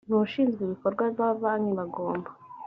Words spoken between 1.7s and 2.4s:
bagomba